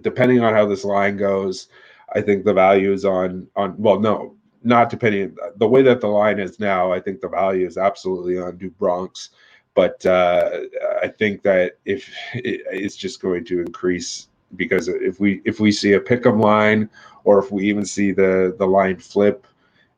depending 0.01 0.41
on 0.41 0.53
how 0.53 0.65
this 0.65 0.83
line 0.83 1.17
goes, 1.17 1.67
I 2.15 2.21
think 2.21 2.43
the 2.45 2.53
value 2.53 2.91
is 2.91 3.05
on 3.05 3.47
on 3.55 3.75
well, 3.77 3.99
no, 3.99 4.35
not 4.63 4.89
depending 4.89 5.35
the 5.57 5.67
way 5.67 5.81
that 5.83 6.01
the 6.01 6.07
line 6.07 6.39
is 6.39 6.59
now. 6.59 6.91
I 6.91 6.99
think 6.99 7.21
the 7.21 7.29
value 7.29 7.67
is 7.67 7.77
absolutely 7.77 8.39
on 8.39 8.57
Do 8.57 8.69
Bronx, 8.71 9.29
but 9.73 10.05
uh, 10.05 10.61
I 11.01 11.07
think 11.07 11.43
that 11.43 11.77
if 11.85 12.09
it, 12.33 12.61
it's 12.71 12.95
just 12.95 13.21
going 13.21 13.45
to 13.45 13.59
increase 13.61 14.27
because 14.55 14.87
if 14.87 15.19
we 15.19 15.41
if 15.45 15.59
we 15.59 15.71
see 15.71 15.93
a 15.93 15.99
pick'em 15.99 16.41
line 16.41 16.89
or 17.23 17.39
if 17.39 17.51
we 17.51 17.65
even 17.65 17.85
see 17.85 18.11
the 18.11 18.55
the 18.57 18.65
line 18.65 18.97
flip, 18.97 19.47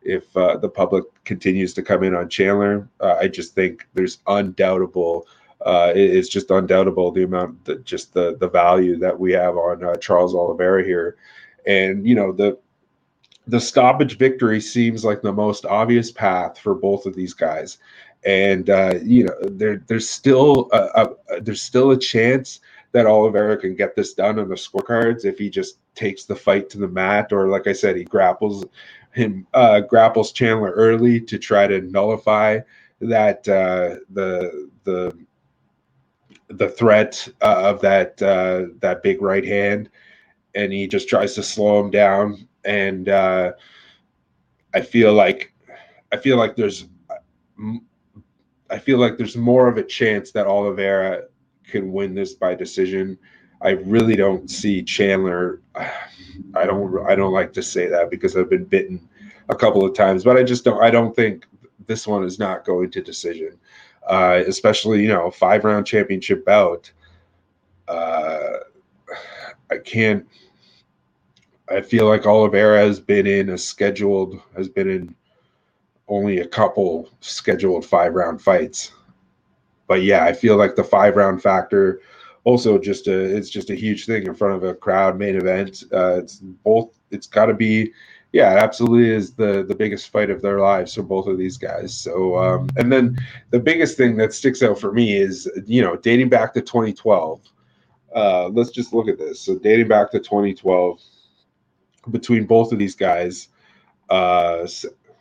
if 0.01 0.35
uh, 0.37 0.57
the 0.57 0.69
public 0.69 1.03
continues 1.25 1.73
to 1.73 1.83
come 1.83 2.03
in 2.03 2.15
on 2.15 2.29
Chandler, 2.29 2.87
uh, 3.01 3.15
I 3.19 3.27
just 3.27 3.53
think 3.53 3.87
there's 3.93 4.19
undoubtable 4.27 5.27
uh, 5.65 5.91
it's 5.95 6.29
just 6.29 6.51
undoubtable 6.51 7.11
the 7.11 7.23
amount 7.23 7.65
that 7.65 7.83
just 7.83 8.13
the 8.13 8.37
the 8.37 8.49
value 8.49 8.97
that 8.97 9.17
we 9.17 9.31
have 9.31 9.57
on 9.57 9.83
uh, 9.83 9.95
Charles 9.95 10.35
Oliveira 10.35 10.83
here, 10.83 11.17
and 11.65 12.07
you 12.07 12.15
know 12.15 12.31
the 12.31 12.57
the 13.47 13.59
stoppage 13.59 14.17
victory 14.17 14.61
seems 14.61 15.03
like 15.03 15.21
the 15.21 15.33
most 15.33 15.65
obvious 15.65 16.11
path 16.11 16.59
for 16.59 16.75
both 16.75 17.05
of 17.05 17.15
these 17.15 17.33
guys, 17.33 17.79
and 18.23 18.69
uh, 18.69 18.95
you 19.03 19.23
know 19.23 19.33
there 19.49 19.83
there's 19.87 20.07
still 20.07 20.69
a, 20.73 21.09
a, 21.31 21.41
there's 21.41 21.61
still 21.61 21.91
a 21.91 21.97
chance 21.97 22.59
that 22.91 23.07
Oliveira 23.07 23.57
can 23.57 23.75
get 23.75 23.95
this 23.95 24.13
done 24.13 24.39
on 24.39 24.49
the 24.49 24.55
scorecards 24.55 25.25
if 25.25 25.37
he 25.37 25.49
just 25.49 25.79
takes 25.95 26.23
the 26.23 26.35
fight 26.35 26.69
to 26.69 26.77
the 26.77 26.87
mat, 26.87 27.33
or 27.33 27.49
like 27.49 27.65
I 27.65 27.73
said, 27.73 27.97
he 27.97 28.03
grapples 28.03 28.63
him 29.17 29.47
uh, 29.53 29.81
grapples 29.81 30.31
Chandler 30.31 30.71
early 30.71 31.19
to 31.21 31.37
try 31.37 31.67
to 31.67 31.81
nullify 31.81 32.59
that 33.01 33.47
uh, 33.47 33.97
the 34.11 34.69
the 34.83 35.17
the 36.49 36.69
threat 36.69 37.27
uh, 37.41 37.61
of 37.63 37.81
that 37.81 38.21
uh, 38.21 38.73
that 38.79 39.03
big 39.03 39.21
right 39.21 39.45
hand, 39.45 39.89
and 40.55 40.71
he 40.71 40.87
just 40.87 41.09
tries 41.09 41.35
to 41.35 41.43
slow 41.43 41.79
him 41.83 41.91
down. 41.91 42.47
And 42.63 43.09
uh, 43.09 43.53
I 44.73 44.81
feel 44.81 45.13
like 45.13 45.53
I 46.11 46.17
feel 46.17 46.37
like 46.37 46.55
there's 46.55 46.85
I 48.69 48.77
feel 48.77 48.97
like 48.97 49.17
there's 49.17 49.37
more 49.37 49.67
of 49.67 49.77
a 49.77 49.83
chance 49.83 50.31
that 50.31 50.47
Oliveira 50.47 51.23
can 51.65 51.91
win 51.91 52.13
this 52.13 52.33
by 52.33 52.55
decision. 52.55 53.17
I 53.61 53.71
really 53.71 54.15
don't 54.15 54.49
see 54.49 54.83
Chandler. 54.83 55.61
I 55.75 56.65
don't. 56.65 57.05
I 57.07 57.15
don't 57.15 57.33
like 57.33 57.53
to 57.53 57.63
say 57.63 57.87
that 57.87 58.09
because 58.09 58.35
I've 58.37 58.49
been 58.49 58.65
bitten 58.65 59.07
a 59.49 59.55
couple 59.55 59.83
of 59.85 59.95
times, 59.95 60.23
but 60.23 60.37
I 60.37 60.43
just 60.43 60.63
don't. 60.63 60.83
I 60.83 60.91
don't 60.91 61.15
think 61.15 61.47
this 61.87 62.05
one 62.05 62.23
is 62.23 62.37
not 62.37 62.65
going 62.65 62.91
to 62.91 63.01
decision 63.01 63.57
uh, 64.07 64.41
especially 64.47 65.01
you 65.01 65.09
know 65.09 65.29
five 65.29 65.63
round 65.63 65.85
championship 65.85 66.45
bout. 66.45 66.91
Uh, 67.87 68.57
I 69.69 69.77
can't. 69.77 70.25
I 71.69 71.81
feel 71.81 72.07
like 72.07 72.25
Oliveira 72.25 72.79
has 72.79 72.99
been 72.99 73.27
in 73.27 73.49
a 73.49 73.57
scheduled 73.57 74.41
has 74.55 74.69
been 74.69 74.89
in 74.89 75.15
only 76.07 76.39
a 76.39 76.47
couple 76.47 77.09
scheduled 77.19 77.85
five 77.85 78.13
round 78.13 78.41
fights, 78.41 78.93
but 79.87 80.03
yeah, 80.03 80.23
I 80.23 80.31
feel 80.33 80.55
like 80.55 80.75
the 80.75 80.83
five 80.83 81.15
round 81.15 81.41
factor 81.41 81.99
also 82.47 82.77
just 82.77 83.07
a 83.07 83.19
it's 83.35 83.49
just 83.49 83.69
a 83.69 83.75
huge 83.75 84.05
thing 84.05 84.25
in 84.25 84.33
front 84.33 84.55
of 84.55 84.63
a 84.63 84.73
crowd 84.73 85.19
main 85.19 85.35
event. 85.35 85.83
Uh, 85.91 86.19
it's 86.19 86.37
both. 86.37 86.97
It's 87.11 87.27
got 87.27 87.47
to 87.47 87.53
be 87.53 87.91
yeah, 88.31 88.53
it 88.53 88.63
absolutely 88.63 89.09
is 89.09 89.33
the 89.33 89.65
the 89.67 89.75
biggest 89.75 90.09
fight 90.11 90.29
of 90.29 90.41
their 90.41 90.59
lives 90.59 90.95
for 90.95 91.03
both 91.03 91.27
of 91.27 91.37
these 91.37 91.57
guys. 91.57 91.93
So, 91.93 92.37
um, 92.37 92.69
and 92.77 92.89
then 92.89 93.17
the 93.49 93.59
biggest 93.59 93.97
thing 93.97 94.15
that 94.17 94.33
sticks 94.33 94.63
out 94.63 94.79
for 94.79 94.93
me 94.93 95.17
is 95.17 95.49
you 95.65 95.81
know 95.81 95.97
dating 95.97 96.29
back 96.29 96.53
to 96.53 96.61
2012. 96.61 97.41
Uh, 98.15 98.47
let's 98.47 98.71
just 98.71 98.93
look 98.93 99.09
at 99.09 99.17
this. 99.17 99.41
So, 99.41 99.59
dating 99.59 99.89
back 99.89 100.11
to 100.11 100.19
2012, 100.19 101.01
between 102.11 102.45
both 102.45 102.71
of 102.71 102.79
these 102.79 102.95
guys, 102.95 103.49
uh, 104.09 104.65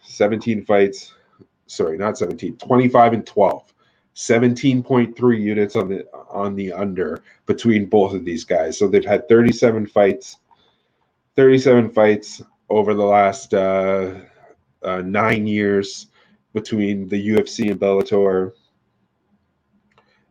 17 0.02 0.64
fights. 0.64 1.12
Sorry, 1.66 1.99
not 1.99 2.16
17. 2.16 2.56
25 2.59 3.12
and 3.14 3.26
12. 3.26 3.75
17.3 4.16 5.40
units 5.40 5.76
on 5.76 5.88
the 5.88 6.06
on 6.30 6.54
the 6.54 6.73
under 6.73 7.23
between 7.44 7.85
both 7.87 8.14
of 8.14 8.25
these 8.25 8.44
guys. 8.44 8.78
So 8.78 8.88
they've 8.88 9.04
had 9.04 9.28
37 9.28 9.87
fights. 9.87 10.38
37 11.37 11.90
fights 11.90 12.42
over 12.70 12.94
the 12.94 13.04
last 13.04 13.52
uh, 13.52 14.14
uh, 14.82 15.02
nine 15.02 15.46
years 15.46 16.06
between 16.54 17.08
the 17.08 17.28
UFC 17.28 17.70
and 17.70 17.78
Bellator. 17.78 18.52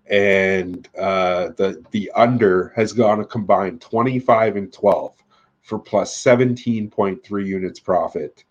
And 0.07 0.87
uh, 0.97 1.49
the 1.55 1.83
the 1.91 2.11
under 2.15 2.73
has 2.75 2.91
gone 2.91 3.19
a 3.19 3.25
combined 3.25 3.81
25 3.81 4.55
and 4.55 4.73
12 4.73 5.13
for 5.61 5.77
plus 5.77 6.15
17.3 6.23 7.45
units 7.45 7.79
profit 7.79 8.43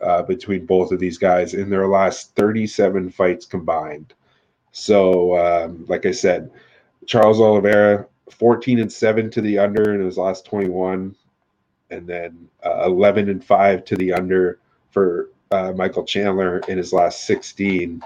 uh, 0.00 0.22
between 0.22 0.64
both 0.64 0.92
of 0.92 1.00
these 1.00 1.18
guys 1.18 1.54
in 1.54 1.70
their 1.70 1.88
last 1.88 2.36
37 2.36 3.10
fights 3.10 3.46
combined. 3.46 4.14
So, 4.72 5.36
um, 5.36 5.84
like 5.88 6.06
I 6.06 6.12
said, 6.12 6.50
Charles 7.06 7.40
Oliveira 7.40 8.06
14 8.30 8.80
and 8.80 8.92
7 8.92 9.30
to 9.30 9.40
the 9.40 9.58
under 9.58 9.94
in 9.94 10.04
his 10.04 10.16
last 10.16 10.44
21 10.46 11.14
and 11.90 12.06
then 12.06 12.48
uh, 12.64 12.84
11 12.84 13.28
and 13.28 13.44
5 13.44 13.84
to 13.84 13.96
the 13.96 14.12
under 14.12 14.60
for 14.90 15.30
uh, 15.50 15.72
Michael 15.72 16.04
Chandler 16.04 16.58
in 16.68 16.78
his 16.78 16.92
last 16.92 17.26
16. 17.26 18.00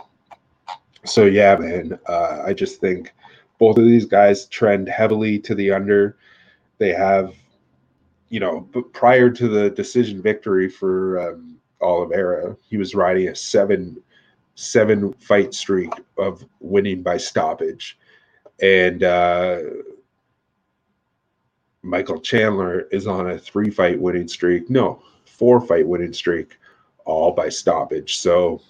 So, 1.05 1.27
yeah, 1.27 1.57
man, 1.57 1.99
uh, 2.07 2.43
I 2.47 2.55
just 2.55 2.81
think 2.81 3.13
both 3.59 3.77
of 3.77 3.85
these 3.85 4.07
guys 4.07 4.47
trend 4.47 4.89
heavily 4.89 5.39
to 5.41 5.55
the 5.55 5.71
under. 5.71 6.17
They 6.79 6.93
have, 6.93 7.35
you 8.31 8.41
know, 8.41 8.63
prior 8.93 9.31
to 9.31 9.49
the 9.49 9.71
decision 9.71 10.23
victory 10.23 10.69
for 10.71 11.31
um, 11.31 11.59
Oliveira, 11.83 12.57
he 12.69 12.79
was 12.79 12.95
riding 12.95 13.29
a 13.29 13.35
seven 13.35 14.03
seven 14.55 15.13
fight 15.15 15.55
streak 15.55 15.93
of 16.19 16.45
winning 16.61 17.03
by 17.03 17.17
stoppage. 17.17 17.99
And 18.63 19.03
uh, 19.03 19.59
Michael 21.83 22.21
Chandler 22.21 22.83
is 22.93 23.07
on 23.07 23.31
a 23.31 23.39
three 23.39 23.71
fight 23.71 24.01
winning 24.01 24.29
streak. 24.29 24.71
No, 24.71 25.03
four 25.25 25.61
fight 25.61 25.87
winning 25.87 26.13
streak, 26.13 26.57
all 27.05 27.33
by 27.33 27.49
stoppage. 27.49 28.19
So, 28.19 28.63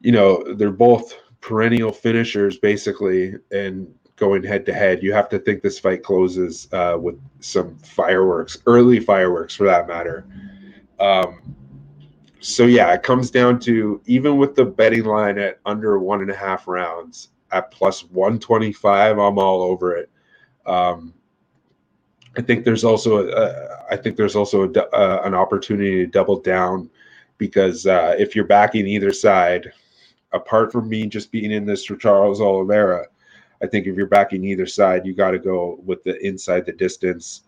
you 0.00 0.12
know, 0.12 0.42
they're 0.54 0.70
both 0.70 1.14
perennial 1.40 1.92
finishers 1.92 2.58
basically, 2.58 3.34
and 3.50 3.92
going 4.18 4.42
head 4.42 4.66
to 4.66 4.74
head. 4.74 5.02
You 5.02 5.12
have 5.12 5.28
to 5.30 5.38
think 5.38 5.62
this 5.62 5.78
fight 5.78 6.02
closes 6.02 6.68
uh, 6.72 6.98
with 7.00 7.20
some 7.40 7.76
fireworks, 7.78 8.58
early 8.66 9.00
fireworks 9.00 9.54
for 9.54 9.64
that 9.64 9.86
matter. 9.86 10.24
Um, 11.00 11.56
so, 12.40 12.64
yeah, 12.64 12.92
it 12.92 13.02
comes 13.02 13.30
down 13.30 13.58
to 13.60 14.00
even 14.06 14.36
with 14.36 14.54
the 14.54 14.64
betting 14.64 15.04
line 15.04 15.38
at 15.38 15.58
under 15.66 15.98
one 15.98 16.20
and 16.22 16.30
a 16.30 16.36
half 16.36 16.68
rounds 16.68 17.30
at 17.52 17.70
plus 17.70 18.04
125, 18.04 19.18
I'm 19.18 19.38
all 19.38 19.62
over 19.62 19.96
it 19.96 20.10
um, 20.68 21.14
I 22.36 22.42
think 22.42 22.64
there's 22.64 22.84
also 22.84 23.28
a, 23.28 23.84
I 23.90 23.96
think 23.96 24.16
there's 24.16 24.36
also 24.36 24.70
a, 24.70 24.80
uh, 24.94 25.22
an 25.24 25.34
opportunity 25.34 26.04
to 26.04 26.06
double 26.06 26.38
down 26.40 26.88
because 27.38 27.86
uh, 27.86 28.14
if 28.18 28.36
you're 28.36 28.44
backing 28.44 28.86
either 28.86 29.12
side, 29.12 29.72
apart 30.32 30.70
from 30.70 30.88
me 30.88 31.06
just 31.06 31.32
being 31.32 31.50
in 31.50 31.64
this 31.64 31.84
for 31.84 31.96
Charles 31.96 32.40
Oliveira, 32.40 33.06
I 33.62 33.66
think 33.66 33.86
if 33.86 33.96
you're 33.96 34.06
backing 34.06 34.44
either 34.44 34.66
side, 34.66 35.06
you 35.06 35.14
got 35.14 35.32
to 35.32 35.38
go 35.38 35.80
with 35.84 36.04
the 36.04 36.24
inside 36.24 36.66
the 36.66 36.72
distance. 36.72 37.42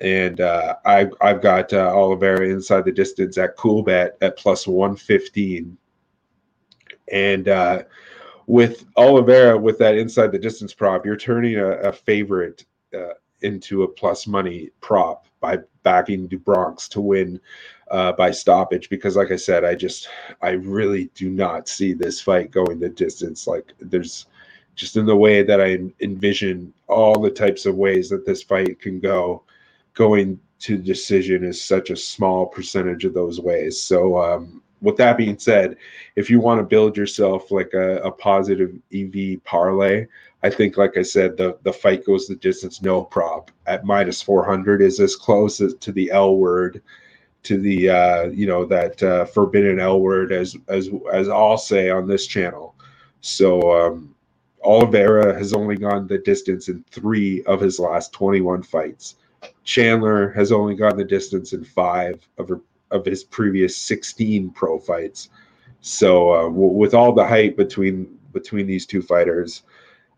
And 0.00 0.40
uh, 0.40 0.76
I, 0.84 1.08
I've 1.20 1.40
got 1.40 1.72
uh, 1.72 1.92
Oliveira 1.94 2.48
inside 2.48 2.84
the 2.84 2.92
distance 2.92 3.38
at 3.38 3.56
cool 3.56 3.84
Coolbet 3.84 4.12
at 4.20 4.36
plus 4.36 4.66
115. 4.66 5.76
And 7.12 7.48
uh, 7.48 7.82
with 8.46 8.84
Oliveira 8.96 9.56
with 9.56 9.78
that 9.78 9.96
inside 9.96 10.32
the 10.32 10.38
distance 10.38 10.74
prop, 10.74 11.06
you're 11.06 11.16
turning 11.16 11.56
a, 11.56 11.66
a 11.66 11.92
favorite 11.92 12.64
uh, 12.94 13.14
into 13.42 13.82
a 13.82 13.88
plus 13.88 14.26
money 14.26 14.70
prop 14.80 15.26
by 15.40 15.58
backing 15.82 16.26
do 16.26 16.38
Bronx 16.38 16.88
to 16.88 17.00
win 17.00 17.40
uh, 17.90 18.12
by 18.12 18.30
stoppage. 18.30 18.88
Because, 18.88 19.16
like 19.16 19.30
I 19.30 19.36
said, 19.36 19.64
I 19.64 19.74
just 19.74 20.08
I 20.42 20.50
really 20.50 21.10
do 21.14 21.30
not 21.30 21.68
see 21.68 21.92
this 21.92 22.20
fight 22.20 22.50
going 22.50 22.80
the 22.80 22.88
distance. 22.88 23.46
Like 23.46 23.72
there's 23.78 24.26
just 24.74 24.96
in 24.96 25.06
the 25.06 25.16
way 25.16 25.42
that 25.42 25.60
I 25.60 25.78
envision 26.00 26.72
all 26.88 27.20
the 27.20 27.30
types 27.30 27.66
of 27.66 27.76
ways 27.76 28.08
that 28.08 28.26
this 28.26 28.42
fight 28.42 28.80
can 28.80 28.98
go, 28.98 29.42
going 29.94 30.38
to 30.60 30.76
decision 30.76 31.44
is 31.44 31.62
such 31.62 31.90
a 31.90 31.96
small 31.96 32.46
percentage 32.46 33.04
of 33.04 33.14
those 33.14 33.40
ways. 33.40 33.80
So 33.80 34.18
um, 34.18 34.62
with 34.80 34.96
that 34.96 35.16
being 35.16 35.38
said, 35.38 35.76
if 36.16 36.28
you 36.28 36.40
want 36.40 36.58
to 36.60 36.64
build 36.64 36.96
yourself 36.96 37.50
like 37.50 37.72
a, 37.74 37.96
a 37.98 38.10
positive 38.10 38.76
EV 38.94 39.42
parlay, 39.44 40.06
I 40.42 40.50
think, 40.50 40.76
like 40.76 40.98
I 40.98 41.02
said, 41.02 41.38
the 41.38 41.56
the 41.62 41.72
fight 41.72 42.04
goes 42.04 42.26
the 42.26 42.34
distance, 42.34 42.82
no 42.82 43.02
prop 43.02 43.50
at 43.66 43.84
minus 43.84 44.20
400 44.20 44.82
is 44.82 45.00
as 45.00 45.16
close 45.16 45.60
as, 45.62 45.74
to 45.76 45.90
the 45.90 46.10
L 46.10 46.36
word, 46.36 46.82
to 47.44 47.58
the 47.58 47.88
uh, 47.88 48.24
you 48.24 48.46
know 48.46 48.66
that 48.66 49.02
uh, 49.02 49.24
forbidden 49.24 49.80
L 49.80 50.00
word 50.00 50.32
as 50.32 50.54
as 50.68 50.90
as 51.12 51.30
I'll 51.30 51.56
say 51.56 51.88
on 51.88 52.06
this 52.06 52.26
channel. 52.26 52.74
So 53.22 53.72
um, 53.72 54.14
Oliveira 54.62 55.32
has 55.32 55.54
only 55.54 55.76
gone 55.76 56.06
the 56.06 56.18
distance 56.18 56.68
in 56.68 56.84
three 56.90 57.42
of 57.44 57.60
his 57.60 57.78
last 57.78 58.12
21 58.12 58.62
fights. 58.62 59.16
Chandler 59.64 60.30
has 60.32 60.52
only 60.52 60.74
gone 60.74 60.96
the 60.96 61.04
distance 61.04 61.52
in 61.52 61.64
five 61.64 62.26
of 62.38 62.48
her 62.48 62.60
of 62.90 63.04
his 63.04 63.24
previous 63.24 63.76
16 63.76 64.50
pro 64.50 64.78
fights. 64.78 65.30
So 65.80 66.30
uh, 66.30 66.42
w- 66.44 66.72
with 66.72 66.94
all 66.94 67.12
the 67.12 67.26
hype 67.26 67.56
between 67.56 68.18
between 68.32 68.66
these 68.66 68.86
two 68.86 69.02
fighters, 69.02 69.62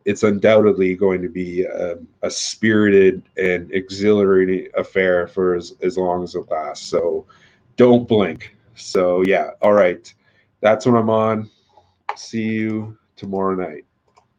it's 0.05 0.23
undoubtedly 0.23 0.95
going 0.95 1.21
to 1.23 1.29
be 1.29 1.63
a, 1.63 1.97
a, 2.23 2.31
spirited 2.31 3.23
and 3.37 3.71
exhilarating 3.73 4.69
affair 4.77 5.27
for 5.27 5.55
as, 5.55 5.75
as 5.83 5.99
long 5.99 6.23
as 6.23 6.35
it 6.35 6.51
lasts. 6.51 6.87
So 6.87 7.27
don't 7.77 8.07
blink. 8.07 8.57
So 8.75 9.23
yeah, 9.27 9.51
all 9.61 9.73
right. 9.73 10.13
That's 10.61 10.87
what 10.87 10.97
I'm 10.97 11.11
on. 11.11 11.51
See 12.15 12.45
you 12.45 12.97
tomorrow 13.17 13.55
night. 13.55 13.85